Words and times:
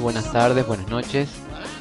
buenas 0.00 0.32
tardes, 0.32 0.66
buenas 0.66 0.88
noches. 0.88 1.28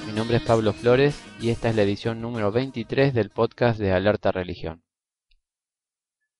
Mi 0.05 0.11
nombre 0.11 0.37
es 0.37 0.43
Pablo 0.43 0.73
Flores 0.73 1.23
y 1.39 1.49
esta 1.49 1.69
es 1.69 1.75
la 1.75 1.83
edición 1.83 2.19
número 2.19 2.51
23 2.51 3.13
del 3.13 3.29
podcast 3.29 3.79
de 3.79 3.93
Alerta 3.93 4.31
Religión. 4.31 4.83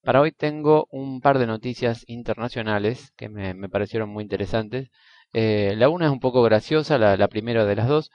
Para 0.04 0.20
hoy 0.20 0.32
tengo 0.34 0.88
un 0.92 1.22
par 1.22 1.40
de 1.40 1.48
noticias 1.48 2.04
internacionales 2.08 3.14
que 3.16 3.30
me, 3.30 3.70
parecieron 3.70 4.10
muy 4.10 4.24
interesantes. 4.24 4.90
Eh, 5.34 5.74
la 5.78 5.88
una 5.90 6.08
es 6.08 6.12
un 6.12 6.20
poco 6.20 6.44
graciosa, 6.44 6.98
la, 6.98 7.28
primera 7.30 7.66
de 7.66 7.76
las 7.76 7.88
dos. 7.88 8.12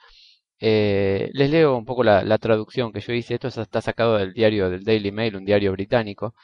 Eh, 0.59 1.29
les 1.33 1.49
leo 1.49 1.77
un 1.77 1.85
poco 1.85 2.03
la, 2.03 2.23
la, 2.23 2.37
traducción 2.37 2.91
que 2.93 3.01
yo 3.01 3.13
hice. 3.13 3.35
Esto 3.35 3.47
está 3.47 3.81
sacado 3.81 4.17
del 4.17 4.33
diario 4.33 4.69
del 4.69 4.83
Daily 4.83 5.11
Mail, 5.11 5.35
un 5.35 5.45
diario 5.45 5.71
británico. 5.71 6.35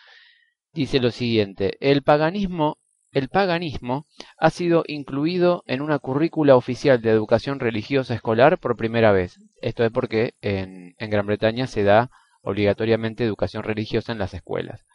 Dice 0.73 0.99
lo 0.99 1.11
siguiente: 1.11 1.77
El 1.79 2.01
paganismo 2.01 2.77
el 3.13 3.29
paganismo 3.29 4.07
ha 4.37 4.49
sido 4.49 4.83
incluido 4.87 5.63
en 5.67 5.81
una 5.81 5.99
currícula 5.99 6.55
oficial 6.55 6.99
de 7.01 7.11
educación 7.11 7.59
religiosa 7.59 8.15
escolar 8.15 8.57
por 8.57 8.75
primera 8.75 9.11
vez. 9.11 9.39
Esto 9.61 9.85
es 9.85 9.91
porque 9.91 10.33
en, 10.41 10.95
Gran 10.97 11.27
Bretaña 11.27 11.67
se 11.67 11.83
da 11.83 12.09
obligatoriamente 12.41 13.23
educación 13.23 13.63
religiosa 13.63 14.11
en 14.11 14.17
las 14.17 14.33
escuelas. 14.33 14.85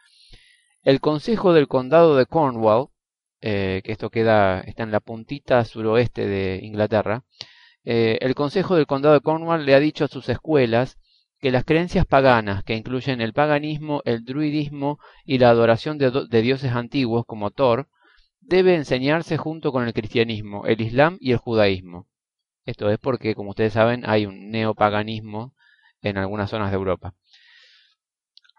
El 0.82 1.00
Consejo 1.00 1.52
del 1.52 1.68
Condado 1.68 2.16
de 2.16 2.26
Cornwall, 2.26 2.88
eh, 3.40 3.82
que 3.84 3.92
esto 3.92 4.10
queda, 4.10 4.60
está 4.60 4.82
en 4.82 4.90
la 4.90 5.00
puntita 5.00 5.64
suroeste 5.64 6.26
de 6.26 6.58
Inglaterra, 6.62 7.22
eh, 7.84 8.18
el 8.20 8.34
Consejo 8.34 8.74
del 8.74 8.86
Condado 8.86 9.14
de 9.14 9.20
Cornwall 9.20 9.64
le 9.64 9.74
ha 9.74 9.80
dicho 9.80 10.04
a 10.04 10.08
sus 10.08 10.28
escuelas 10.28 10.98
que 11.40 11.52
las 11.52 11.64
creencias 11.64 12.04
paganas, 12.04 12.64
que 12.64 12.74
incluyen 12.74 13.20
el 13.20 13.32
paganismo, 13.32 14.02
el 14.04 14.24
druidismo 14.24 14.98
y 15.24 15.38
la 15.38 15.50
adoración 15.50 15.96
de 15.96 16.42
dioses 16.42 16.72
antiguos 16.72 17.24
como 17.24 17.52
Thor, 17.52 17.88
debe 18.48 18.74
enseñarse 18.74 19.36
junto 19.36 19.72
con 19.72 19.86
el 19.86 19.92
cristianismo, 19.92 20.66
el 20.66 20.80
islam 20.80 21.18
y 21.20 21.32
el 21.32 21.38
judaísmo. 21.38 22.08
Esto 22.64 22.90
es 22.90 22.98
porque, 22.98 23.34
como 23.34 23.50
ustedes 23.50 23.74
saben, 23.74 24.04
hay 24.06 24.26
un 24.26 24.50
neopaganismo 24.50 25.54
en 26.02 26.18
algunas 26.18 26.50
zonas 26.50 26.70
de 26.70 26.76
Europa. 26.76 27.14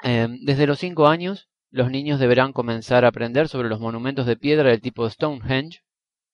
Em, 0.04 0.40
desde 0.44 0.68
los 0.68 0.80
cinco 0.80 1.08
años, 1.08 1.50
los 1.72 1.92
niños 1.92 2.20
deberán 2.20 2.54
comenzar 2.54 3.04
a 3.04 3.10
aprender 3.10 3.48
sobre 3.48 3.70
los 3.70 3.80
monumentos 3.80 4.26
de 4.26 4.38
piedra 4.38 4.70
del 4.70 4.82
tipo 4.82 5.10
Stonehenge, 5.10 5.84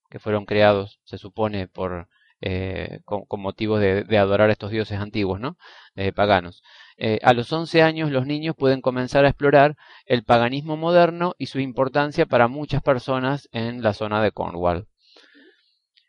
que 0.09 0.19
fueron 0.19 0.45
creados, 0.45 0.99
se 1.03 1.17
supone, 1.17 1.67
por 1.67 2.07
eh, 2.41 2.99
con, 3.05 3.25
motivos 3.41 3.79
de, 3.79 4.17
adorar 4.17 4.49
a 4.49 4.53
estos 4.53 4.71
dioses 4.71 4.99
antiguos, 4.99 5.39
¿no? 5.39 5.57
Eh, 5.95 6.11
paganos. 6.11 6.61
Eh, 6.97 7.19
a 7.23 7.33
los 7.33 7.51
11 7.51 7.81
años 7.81 8.11
los 8.11 8.25
niños 8.25 8.55
pueden 8.55 8.81
comenzar 8.81 9.25
a 9.25 9.29
explorar 9.29 9.75
el 10.05 10.23
paganismo 10.23 10.77
moderno 10.77 11.35
y 11.37 11.47
su 11.47 11.59
importancia 11.59 12.25
para 12.25 12.47
muchas 12.47 12.81
personas 12.81 13.49
en 13.51 13.81
la 13.83 13.93
zona 13.93 14.21
de 14.21 14.31
Cornwall. 14.31 14.87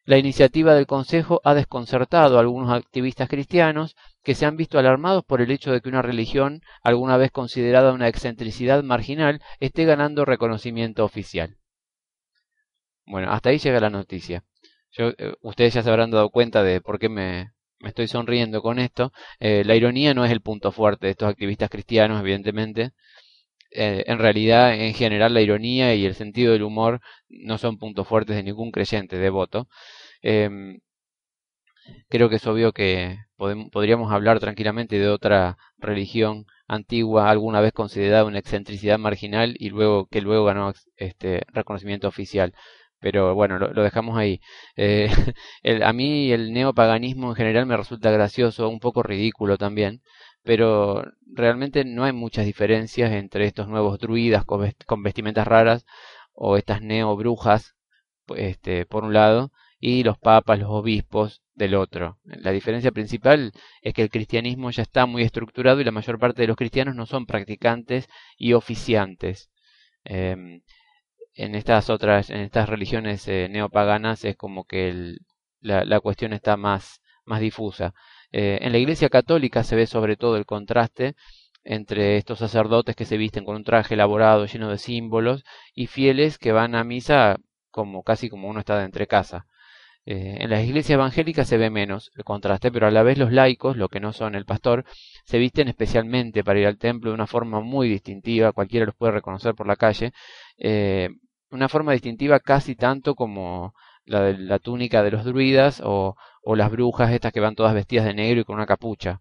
La 0.05 0.19
iniciativa 0.19 0.75
del 0.75 0.87
Consejo 0.87 1.41
ha 1.43 1.55
desconcertado 1.55 2.37
a 2.37 2.41
algunos 2.41 2.71
activistas 2.71 3.29
cristianos 3.29 3.97
que 4.23 4.37
se 4.37 4.47
han 4.47 4.57
visto 4.57 4.79
alarmados 4.79 5.25
por 5.25 5.41
el 5.41 5.51
hecho 5.51 5.73
de 5.73 5.81
que 5.81 5.89
una 5.89 6.03
religión, 6.03 6.63
alguna 6.85 7.17
vez 7.17 7.33
considerada 7.33 7.93
una 7.93 8.07
excentricidad 8.07 8.85
marginal, 8.85 9.43
esté 9.59 9.85
ganando 9.85 10.25
reconocimiento 10.25 11.05
oficial. 11.05 11.57
Bueno, 13.05 13.33
hasta 13.33 13.51
ahí 13.51 13.59
llega 13.59 13.81
la 13.81 13.91
noticia. 13.91 14.45
Eh, 14.97 15.35
ustedes 15.41 15.75
ya 15.75 15.83
se 15.83 15.91
habrán 15.91 16.13
dado 16.13 16.31
cuenta 16.31 16.63
de 16.63 16.81
por 16.81 17.01
qué 17.01 17.09
me, 17.09 17.51
me 17.81 17.89
estoy 17.91 18.09
sonriendo 18.09 18.63
con 18.63 18.79
esto. 18.79 19.13
Eh, 19.41 19.65
la 19.65 19.77
ironía 19.77 20.15
no 20.15 20.25
es 20.25 20.33
el 20.33 20.41
punto 20.41 20.73
fuerte 20.73 21.07
de 21.07 21.13
estos 21.13 21.29
activistas 21.29 21.71
cristianos, 21.71 22.21
evidentemente. 22.21 22.93
Eh, 23.71 24.05
en 24.07 24.19
realidad, 24.19 24.75
en 24.75 24.95
general, 24.95 25.35
la 25.35 25.43
ironía 25.43 25.95
y 25.95 26.07
el 26.07 26.15
sentido 26.15 26.53
del 26.53 26.63
humor 26.63 27.01
no 27.29 27.59
son 27.59 27.79
puntos 27.79 28.09
fuertes 28.09 28.37
de 28.37 28.43
ningún 28.43 28.71
creyente 28.73 29.19
devoto. 29.19 29.69
Em, 30.23 30.81
creo 32.09 32.29
que 32.29 32.37
es 32.37 32.47
obvio 32.47 32.73
que 32.73 33.19
podríamos 33.37 34.13
hablar 34.13 34.41
tranquilamente 34.41 34.99
de 34.99 35.09
otra 35.09 35.59
religión 35.79 36.47
antigua, 36.67 37.31
alguna 37.31 37.61
vez 37.61 37.73
considerada 37.73 38.25
una 38.25 38.39
excentricidad 38.39 38.99
marginal 38.99 39.55
y 39.59 39.71
luego 39.71 40.07
que 40.07 40.21
luego 40.21 40.45
ganó 40.47 40.73
este 40.97 41.43
reconocimiento 41.53 42.09
oficial 42.09 42.55
pero 43.07 43.37
bueno, 43.37 43.57
lo, 43.61 43.83
dejamos 43.85 44.19
ahí. 44.19 44.41
Eh, 44.75 45.09
a 45.85 45.93
mí 45.93 46.33
el 46.33 46.53
neopaganismo 46.53 47.29
en 47.31 47.37
general 47.37 47.65
me 47.65 47.77
resulta 47.77 48.11
gracioso, 48.11 48.69
un 48.69 48.81
poco 48.81 49.05
ridículo 49.05 49.59
también, 49.59 50.03
pero 50.43 51.05
realmente 51.25 51.85
no 51.85 52.03
hay 52.03 52.13
muchas 52.13 52.47
diferencias 52.47 53.13
entre 53.13 53.45
estos 53.47 53.69
nuevos 53.69 54.01
druidas 54.01 54.45
con, 54.45 54.73
vestimentas 55.05 55.47
raras 55.47 55.87
o 56.33 56.57
estas 56.57 56.83
neobrujas, 56.83 57.77
este, 58.35 58.87
por 58.87 59.05
un 59.05 59.13
lado, 59.13 59.53
y 59.79 60.03
los 60.03 60.19
papas, 60.19 60.59
los 60.59 60.71
obispos 60.71 61.43
del 61.55 61.77
otro. 61.77 62.19
La 62.25 62.51
diferencia 62.51 62.91
principal 62.91 63.53
es 63.83 63.95
que 63.95 64.03
el 64.03 64.11
cristianismo 64.11 64.73
ya 64.73 64.83
está 64.83 65.07
muy 65.07 65.23
estructurado 65.23 65.81
y 65.81 65.85
la 65.85 65.93
mayor 65.93 66.19
parte 66.19 66.43
de 66.43 66.49
los 66.49 66.57
cristianos 66.57 66.97
no 66.97 67.07
son 67.07 67.25
practicantes 67.25 68.09
y 68.37 68.53
oficiantes. 68.55 69.49
Em, 70.03 70.63
en 71.37 71.55
estas 71.55 71.91
otras, 71.91 72.31
en 72.31 72.41
estas 72.41 72.69
religiones 72.69 73.29
eh, 73.29 73.49
neopaganas 73.51 74.25
es 74.25 74.37
como 74.37 74.65
que 74.65 75.17
la, 75.61 76.01
cuestión 76.01 76.33
está 76.33 76.57
más, 76.57 77.03
más 77.25 77.41
difusa. 77.41 77.95
Eh, 78.33 78.59
en 78.63 78.73
la 78.73 78.79
Iglesia 78.79 79.11
Católica 79.11 79.63
se 79.63 79.77
ve 79.77 79.87
sobre 79.87 80.17
todo 80.17 80.37
el 80.37 80.47
contraste 80.47 81.15
entre 81.63 82.17
estos 82.17 82.39
sacerdotes 82.39 82.97
que 82.97 83.05
se 83.05 83.19
visten 83.19 83.45
con 83.45 83.57
un 83.57 83.65
traje 83.65 83.95
elaborado 83.95 84.47
lleno 84.47 84.71
de 84.71 84.79
símbolos 84.79 85.45
y 85.75 85.89
fieles 85.89 86.39
que 86.39 86.53
van 86.53 86.75
a 86.75 86.85
misa 86.85 87.37
como 87.71 88.03
casi 88.03 88.31
como 88.31 88.49
uno 88.49 88.61
está 88.61 88.79
de 88.79 88.85
entre 88.85 89.07
casa. 89.07 89.47
Eh, 90.07 90.37
en 90.41 90.51
las 90.51 90.65
iglesias 90.65 90.95
evangélicas 90.95 91.49
se 91.49 91.59
ve 91.59 91.69
menos 91.69 92.13
el 92.17 92.25
contraste, 92.25 92.71
pero 92.71 92.87
a 92.87 92.93
la 92.93 93.03
vez 93.03 93.19
los 93.19 93.33
laicos, 93.33 93.77
lo 93.77 93.89
que 93.89 94.01
no 94.01 94.13
son 94.13 94.37
el 94.37 94.45
pastor, 94.47 94.85
se 95.25 95.39
visten 95.39 95.69
especialmente 95.69 96.45
para 96.45 96.61
ir 96.61 96.67
al 96.67 96.79
templo 96.79 97.11
de 97.11 97.15
una 97.15 97.27
forma 97.27 97.61
muy 97.61 97.89
distintiva, 97.89 98.53
cualquiera 98.53 98.87
los 98.87 98.95
puede 98.95 99.13
reconocer 99.15 99.55
por 99.57 99.67
la 99.67 99.75
calle, 99.75 100.13
una 101.57 101.69
forma 101.69 101.93
distintiva 101.93 102.41
casi 102.41 102.77
tanto 102.77 103.15
como 103.15 103.75
la 104.05 104.23
de 104.23 104.39
la 104.39 104.59
túnica 104.59 105.03
de 105.03 105.11
los 105.11 105.25
druidas 105.25 105.83
o, 105.85 106.17
las 106.55 106.71
brujas 106.71 107.11
estas 107.11 107.33
que 107.33 107.41
van 107.41 107.57
todas 107.57 107.75
vestidas 107.75 108.07
de 108.07 108.15
negro 108.15 108.41
y 108.41 108.45
con 108.45 108.57
una 108.57 108.67
capucha. 108.67 109.21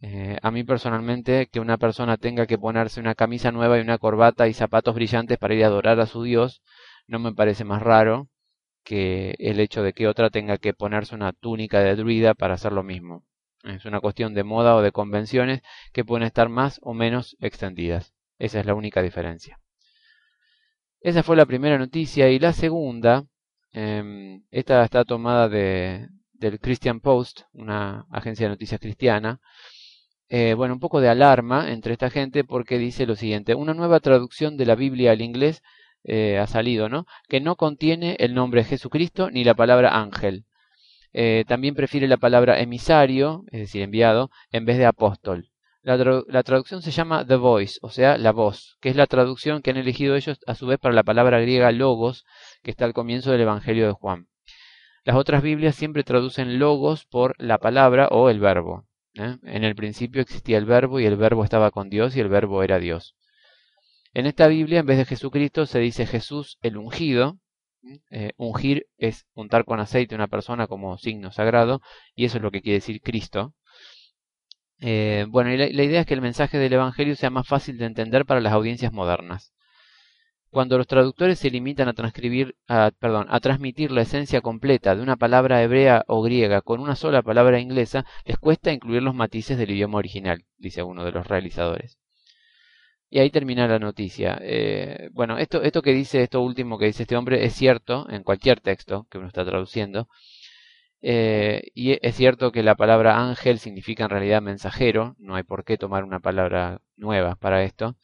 Eh, 0.00 0.38
a 0.42 0.50
mí 0.50 0.64
personalmente 0.64 1.48
que 1.50 1.60
una 1.60 1.78
persona 1.78 2.18
tenga 2.18 2.46
que 2.46 2.58
ponerse 2.58 3.00
una 3.00 3.14
camisa 3.14 3.50
nueva 3.52 3.78
y 3.78 3.80
una 3.80 3.98
corbata 3.98 4.46
y 4.48 4.52
zapatos 4.52 4.94
brillantes 4.94 5.38
para 5.38 5.54
ir 5.54 5.64
a 5.64 5.68
adorar 5.68 5.98
a 6.00 6.06
su 6.06 6.22
Dios 6.22 6.62
no 7.06 7.18
me 7.18 7.32
parece 7.32 7.64
más 7.64 7.82
raro 7.82 8.28
que 8.84 9.34
el 9.38 9.60
hecho 9.60 9.82
de 9.82 9.92
que 9.94 10.06
otra 10.08 10.30
tenga 10.30 10.58
que 10.58 10.74
ponerse 10.74 11.14
una 11.14 11.32
túnica 11.32 11.80
de 11.80 11.96
druida 11.96 12.34
para 12.34 12.54
hacer 12.54 12.72
lo 12.72 12.82
mismo. 12.82 13.24
Es 13.64 13.84
una 13.84 14.00
cuestión 14.00 14.34
de 14.34 14.44
moda 14.44 14.76
o 14.76 14.82
de 14.82 14.92
convenciones 14.92 15.62
que 15.92 16.04
pueden 16.04 16.26
estar 16.26 16.48
más 16.48 16.78
o 16.82 16.94
menos 16.94 17.36
extendidas. 17.40 18.14
Esa 18.38 18.60
es 18.60 18.66
la 18.66 18.74
única 18.74 19.02
diferencia. 19.02 19.58
Esa 21.06 21.22
fue 21.22 21.36
la 21.36 21.46
primera 21.46 21.78
noticia. 21.78 22.28
Y 22.30 22.40
la 22.40 22.52
segunda, 22.52 23.26
em, 23.70 24.42
esta 24.50 24.82
está 24.84 25.04
tomada 25.04 25.48
de, 25.48 26.08
del 26.32 26.58
Christian 26.58 26.98
Post, 26.98 27.42
una 27.52 28.06
agencia 28.10 28.46
de 28.46 28.50
noticias 28.50 28.80
cristiana. 28.80 29.38
Eh, 30.28 30.54
bueno, 30.54 30.74
un 30.74 30.80
poco 30.80 31.00
de 31.00 31.08
alarma 31.08 31.70
entre 31.70 31.92
esta 31.92 32.10
gente 32.10 32.42
porque 32.42 32.76
dice 32.76 33.06
lo 33.06 33.14
siguiente, 33.14 33.54
una 33.54 33.72
nueva 33.72 34.00
traducción 34.00 34.56
de 34.56 34.66
la 34.66 34.74
Biblia 34.74 35.12
al 35.12 35.20
inglés 35.20 35.62
eh, 36.02 36.38
ha 36.38 36.48
salido, 36.48 36.88
¿no? 36.88 37.06
Que 37.28 37.40
no 37.40 37.54
contiene 37.54 38.16
el 38.18 38.34
nombre 38.34 38.64
Jesucristo 38.64 39.30
ni 39.30 39.44
la 39.44 39.54
palabra 39.54 39.96
ángel. 40.00 40.44
Eh, 41.12 41.44
también 41.46 41.76
prefiere 41.76 42.08
la 42.08 42.16
palabra 42.16 42.58
emisario, 42.60 43.44
es 43.52 43.60
decir, 43.60 43.82
enviado, 43.82 44.30
en 44.50 44.64
vez 44.64 44.76
de 44.76 44.86
apóstol. 44.86 45.50
La, 45.86 46.42
traducción 46.42 46.82
se 46.82 46.90
llama 46.90 47.24
The 47.24 47.36
Voice, 47.36 47.78
o 47.80 47.90
sea, 47.90 48.18
la 48.18 48.32
voz, 48.32 48.76
que 48.80 48.88
es 48.88 48.96
la 48.96 49.06
traducción 49.06 49.62
que 49.62 49.70
han 49.70 49.76
elegido 49.76 50.16
ellos 50.16 50.40
a 50.44 50.56
su 50.56 50.66
vez 50.66 50.80
para 50.80 50.96
la 50.96 51.04
palabra 51.04 51.38
griega 51.38 51.70
logos, 51.70 52.24
que 52.64 52.72
está 52.72 52.84
al 52.86 52.92
comienzo 52.92 53.30
del 53.30 53.42
Evangelio 53.42 53.86
de 53.86 53.92
Juan. 53.92 54.26
Las 55.04 55.14
otras 55.14 55.44
Biblias 55.44 55.76
siempre 55.76 56.02
traducen 56.02 56.58
logos 56.58 57.04
por 57.04 57.36
la 57.38 57.58
palabra 57.58 58.08
o 58.08 58.30
el 58.30 58.40
verbo. 58.40 58.88
¿eh? 59.14 59.36
En 59.44 59.62
el 59.62 59.76
principio 59.76 60.20
existía 60.20 60.58
el 60.58 60.64
verbo 60.64 60.98
y 60.98 61.06
el 61.06 61.14
verbo 61.14 61.44
estaba 61.44 61.70
con 61.70 61.88
Dios 61.88 62.16
y 62.16 62.20
el 62.20 62.28
verbo 62.28 62.64
era 62.64 62.80
Dios. 62.80 63.14
En 64.12 64.26
esta 64.26 64.48
Biblia, 64.48 64.80
en 64.80 64.86
vez 64.86 64.98
de 64.98 65.04
Jesucristo, 65.04 65.66
se 65.66 65.78
dice 65.78 66.04
Jesús 66.04 66.58
el 66.62 66.78
ungido. 66.78 67.38
Eh, 68.10 68.32
ungir 68.36 68.88
es 68.98 69.28
untar 69.34 69.64
con 69.64 69.78
aceite 69.78 70.16
a 70.16 70.18
una 70.18 70.26
persona 70.26 70.66
como 70.66 70.98
signo 70.98 71.30
sagrado, 71.30 71.80
y 72.16 72.24
eso 72.24 72.38
es 72.38 72.42
lo 72.42 72.50
que 72.50 72.60
quiere 72.60 72.78
decir 72.78 73.00
Cristo. 73.00 73.54
Eh, 74.80 75.26
bueno, 75.28 75.50
la, 75.50 75.66
idea 75.66 76.00
es 76.00 76.06
que 76.06 76.14
el 76.14 76.20
mensaje 76.20 76.58
del 76.58 76.72
Evangelio 76.72 77.16
sea 77.16 77.30
más 77.30 77.46
fácil 77.46 77.78
de 77.78 77.86
entender 77.86 78.26
para 78.26 78.40
las 78.40 78.52
audiencias 78.52 78.92
modernas. 78.92 79.52
Cuando 80.50 80.78
los 80.78 80.86
traductores 80.86 81.38
se 81.38 81.50
limitan 81.50 81.88
a 81.88 81.92
transcribir, 81.92 82.56
perdón, 82.98 83.26
a 83.28 83.40
transmitir 83.40 83.90
la 83.90 84.02
esencia 84.02 84.40
completa 84.40 84.94
de 84.94 85.02
una 85.02 85.16
palabra 85.16 85.62
hebrea 85.62 86.04
o 86.08 86.22
griega 86.22 86.62
con 86.62 86.80
una 86.80 86.96
sola 86.96 87.22
palabra 87.22 87.60
inglesa, 87.60 88.06
les 88.24 88.38
cuesta 88.38 88.72
incluir 88.72 89.02
los 89.02 89.14
matices 89.14 89.58
del 89.58 89.70
idioma 89.72 89.98
original, 89.98 90.44
dice 90.56 90.82
uno 90.82 91.04
de 91.04 91.12
los 91.12 91.26
realizadores. 91.26 91.98
Y 93.08 93.20
ahí 93.20 93.30
termina 93.30 93.68
la 93.68 93.78
noticia. 93.78 94.38
Eh, 94.40 95.10
bueno, 95.12 95.38
esto, 95.38 95.62
esto 95.62 95.82
que 95.82 95.92
dice, 95.92 96.22
esto 96.22 96.40
último 96.42 96.78
que 96.78 96.86
dice 96.86 97.04
este 97.04 97.16
hombre, 97.16 97.44
es 97.44 97.54
cierto 97.54 98.06
en 98.10 98.22
cualquier 98.22 98.60
texto 98.60 99.06
que 99.10 99.18
uno 99.18 99.28
está 99.28 99.44
traduciendo. 99.44 100.08
Eh, 101.08 101.62
y 101.72 101.98
es 102.04 102.16
cierto 102.16 102.50
que 102.50 102.64
la 102.64 102.74
palabra 102.74 103.20
ángel 103.28 103.60
significa 103.60 104.02
en 104.04 104.10
realidad 104.10 104.42
mensajero, 104.42 105.14
no 105.20 105.36
hay 105.36 105.44
por 105.44 105.64
qué 105.64 105.78
tomar 105.78 106.02
una 106.02 106.18
palabra 106.18 106.80
nueva 106.96 107.36
para 107.36 107.62
esto. 107.62 107.96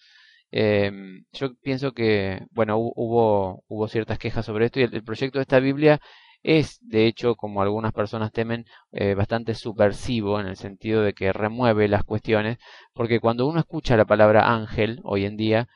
Em, 0.53 1.25
yo 1.33 1.55
pienso 1.63 1.93
que, 1.95 2.47
bueno, 2.53 2.77
hubo, 2.79 3.65
hubo 3.69 3.89
ciertas 3.89 4.19
quejas 4.21 4.47
sobre 4.47 4.67
esto 4.67 4.79
y 4.81 4.85
el, 4.85 5.03
proyecto 5.05 5.39
de 5.41 5.43
esta 5.43 5.59
Biblia 5.61 6.01
es, 6.45 6.79
de 6.81 7.07
hecho, 7.07 7.35
como 7.37 7.63
algunas 7.63 7.93
personas 7.93 8.33
temen, 8.33 8.67
eh, 8.93 9.15
bastante 9.15 9.55
subversivo 9.55 10.41
en 10.41 10.47
el 10.47 10.57
sentido 10.57 11.03
de 11.03 11.15
que 11.15 11.33
remueve 11.33 11.89
las 11.89 12.05
cuestiones, 12.05 12.59
porque 12.95 13.21
cuando 13.21 13.47
uno 13.49 13.61
escucha 13.61 13.97
la 13.97 14.05
palabra 14.05 14.53
ángel 14.55 15.01
hoy 15.05 15.25
en 15.25 15.37
día, 15.37 15.69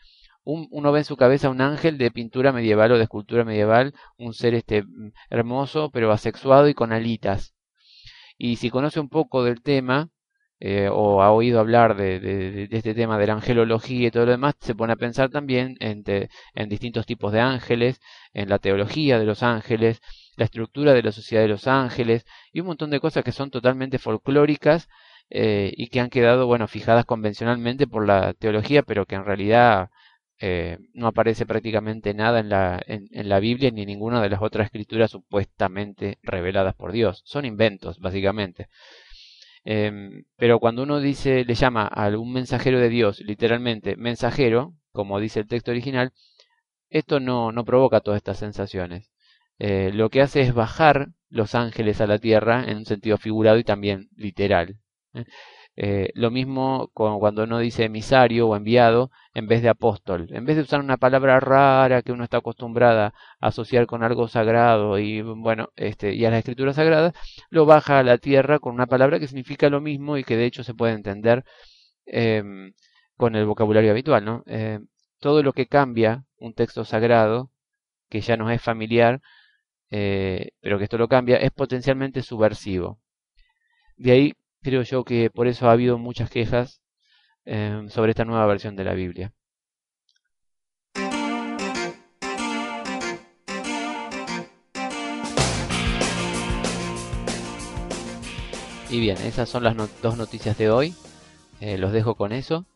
uno 0.47 0.93
ve 0.93 1.01
en 1.01 1.05
su 1.05 1.17
cabeza 1.17 1.51
un 1.51 1.61
ángel 1.61 1.99
de 1.99 2.11
pintura 2.13 2.53
medieval 2.53 2.93
o 2.93 2.97
de 2.97 3.03
escultura 3.03 3.45
medieval, 3.45 3.95
un 4.17 4.33
ser 4.33 4.55
este 4.55 4.85
hermoso 5.29 5.91
pero 5.91 6.13
asexuado 6.13 6.69
y 6.69 6.75
con 6.75 6.93
alitas. 6.93 7.55
Y 8.39 8.57
si 8.57 8.71
conoce 8.71 9.01
un 9.01 9.09
poco 9.09 9.43
del 9.43 9.63
tema, 9.63 10.11
eh, 10.59 10.89
o 10.91 11.23
ha 11.23 11.33
oído 11.33 11.61
hablar 11.61 11.97
de, 11.97 12.69
este 12.71 12.95
tema 12.95 13.19
de 13.19 13.27
la 13.27 13.35
angelología 13.35 14.09
y 14.09 14.11
todo 14.11 14.25
lo 14.27 14.33
demás, 14.33 14.55
se 14.61 14.75
pone 14.75 14.93
a 14.93 14.97
pensar 14.97 15.31
también 15.31 15.77
en, 15.81 16.03
en, 16.07 16.69
distintos 16.69 17.07
tipos 17.07 17.33
de 17.33 17.41
ángeles, 17.41 18.01
en 18.33 18.49
la 18.49 18.59
teología 18.59 19.19
de 19.19 19.27
los 19.27 19.43
ángeles, 19.43 20.01
la 20.37 20.45
estructura 20.45 20.95
de 20.95 21.03
la 21.03 21.13
sociedad 21.13 21.43
de 21.43 21.49
los 21.49 21.67
ángeles 21.67 22.25
y 22.53 22.61
un 22.61 22.69
montón 22.69 22.91
de 22.91 23.01
cosas 23.01 23.25
que 23.25 23.33
son 23.33 23.51
totalmente 23.51 23.99
folclóricas 23.99 24.89
eh, 25.29 25.73
y 25.77 25.89
que 25.89 26.01
han 26.01 26.09
quedado, 26.11 26.47
bueno, 26.47 26.69
fijadas 26.69 27.05
convencionalmente 27.05 27.87
por 27.87 28.07
la 28.07 28.33
teología, 28.35 28.83
pero 28.83 29.07
que 29.07 29.17
en 29.17 29.25
realidad 29.25 29.91
eh, 30.39 30.79
no 30.93 31.09
aparece 31.09 31.47
prácticamente 31.47 32.13
nada 32.15 32.41
en 32.41 32.49
la, 32.51 32.83
en, 32.87 33.29
la 33.29 33.41
Biblia 33.41 33.71
ni 33.71 33.87
ninguna 33.87 34.21
de 34.21 34.29
las 34.29 34.43
otras 34.43 34.67
escrituras 34.67 35.11
supuestamente 35.11 36.19
reveladas 36.23 36.75
por 36.75 36.93
Dios. 36.93 37.23
Son 37.25 37.45
inventos, 37.45 37.99
básicamente. 38.01 38.69
Em, 39.65 40.25
pero 40.37 40.61
cuando 40.61 40.83
uno 40.83 41.01
dice, 41.01 41.45
le 41.45 41.55
llama 41.55 41.83
a 41.83 42.05
algún 42.05 42.33
mensajero 42.33 42.79
de 42.79 42.89
Dios, 42.89 43.21
literalmente 43.21 43.97
mensajero, 43.97 44.75
como 44.93 45.19
dice 45.21 45.41
el 45.41 45.49
texto 45.49 45.71
original, 45.71 46.13
esto 46.89 47.21
no, 47.21 47.53
no 47.53 47.65
provoca 47.65 48.01
todas 48.01 48.19
estas 48.19 48.39
sensaciones. 48.39 49.11
Eh, 49.59 49.91
lo 49.93 50.11
que 50.11 50.21
hace 50.23 50.43
es 50.43 50.55
bajar 50.55 51.09
los 51.29 51.55
ángeles 51.55 52.01
a 52.01 52.07
la 52.07 52.19
tierra 52.19 52.65
en 52.69 52.79
un 52.79 52.85
sentido 52.87 53.19
figurado 53.19 53.59
y 53.59 53.65
también 53.65 54.09
literal. 54.17 54.79
¿Eh? 55.77 56.07
Eh, 56.07 56.11
lo 56.15 56.31
mismo 56.31 56.91
cuando 56.95 57.45
uno 57.45 57.59
dice 57.59 57.85
emisario 57.85 58.49
o 58.49 58.57
enviado 58.57 59.11
en 59.35 59.47
vez 59.47 59.63
de 59.63 59.69
apóstol. 59.69 60.29
En 60.31 60.45
vez 60.45 60.57
de 60.57 60.63
usar 60.63 60.81
una 60.81 60.97
palabra 60.97 61.41
rara 61.41 62.03
que 62.03 62.13
uno 62.13 62.25
está 62.25 62.39
acostumbrada 62.39 63.15
a 63.41 63.49
asociar 63.49 63.87
con 63.87 64.03
algo 64.03 64.29
sagrado 64.29 64.99
y 64.99 65.23
bueno, 65.23 65.69
este, 65.77 66.15
y 66.15 66.25
a 66.25 66.31
las 66.31 66.41
escrituras 66.41 66.77
sagradas, 66.77 67.15
lo 67.51 67.67
baja 67.67 67.99
a 67.99 68.03
la 68.03 68.19
tierra 68.19 68.59
con 68.59 68.75
una 68.75 68.87
palabra 68.87 69.19
que 69.21 69.29
significa 69.29 69.69
lo 69.71 69.81
mismo 69.81 70.17
y 70.19 70.25
que 70.25 70.37
de 70.37 70.47
hecho 70.47 70.65
se 70.65 70.75
puede 70.75 70.95
entender 70.95 71.45
em, 72.07 72.73
con 73.17 73.37
el 73.37 73.47
vocabulario 73.47 73.91
habitual, 73.91 74.25
¿no? 74.25 74.43
Em, 74.47 74.87
todo 75.21 75.43
lo 75.43 75.53
que 75.53 75.67
cambia 75.67 76.25
un 76.39 76.55
texto 76.55 76.85
sagrado, 76.85 77.51
que 78.09 78.21
ya 78.21 78.37
nos 78.37 78.53
es 78.53 78.63
familiar, 78.63 79.21
eh, 79.91 80.51
pero 80.61 80.79
que 80.79 80.85
esto 80.85 80.99
lo 80.99 81.09
cambia, 81.09 81.37
es 81.39 81.51
potencialmente 81.53 82.23
subversivo. 82.23 83.01
De 83.97 84.13
ahí 84.13 84.35
creo 84.63 84.83
yo 84.83 85.05
que 85.05 85.31
por 85.31 85.47
eso 85.47 85.69
ha 85.69 85.73
habido 85.73 85.99
muchas 85.99 86.31
quejas 86.31 86.81
em, 87.45 87.89
sobre 87.89 88.11
esta 88.11 88.25
nueva 88.25 88.47
versión 88.47 88.77
de 88.77 88.85
la 88.85 88.95
Biblia. 88.95 89.33
Y 98.89 99.01
bien, 99.01 99.19
esas 99.19 99.49
son 99.49 99.65
las 99.65 99.77
dos 100.01 100.17
noticias 100.17 100.57
de 100.59 100.71
hoy. 100.71 100.95
Eh, 101.61 101.77
los 101.77 101.93
dejo 101.93 102.15
con 102.15 102.33
eso. 102.33 102.67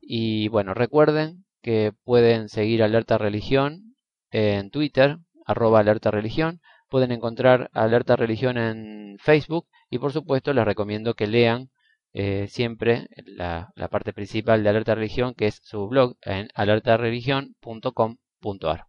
Y 0.00 0.48
bueno, 0.48 0.74
recuerden 0.74 1.44
que 1.62 1.92
pueden 2.04 2.48
seguir 2.48 2.82
Alerta 2.82 3.18
Religión 3.18 3.94
en 4.30 4.70
Twitter, 4.70 5.18
arroba 5.46 5.80
Alerta 5.80 6.10
Religión. 6.10 6.60
Pueden 6.88 7.12
encontrar 7.12 7.70
Alerta 7.72 8.16
Religión 8.16 8.58
en 8.58 9.16
Facebook 9.18 9.66
y 9.90 9.98
por 9.98 10.12
supuesto 10.12 10.52
les 10.52 10.64
recomiendo 10.64 11.14
que 11.14 11.26
lean 11.26 11.70
eh, 12.12 12.46
siempre 12.48 13.08
la, 13.24 13.72
parte 13.90 14.12
principal 14.12 14.62
de 14.62 14.68
Alerta 14.70 14.94
Religión, 14.94 15.34
que 15.34 15.46
es 15.46 15.60
su 15.62 15.88
blog 15.88 16.16
en 16.22 16.48
alertareligión.com.ar. 16.54 18.86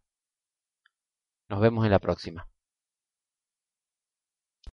Nos 1.50 1.62
vemos 1.62 1.86
en 1.86 1.92
la 1.92 2.00
próxima. 2.00 2.49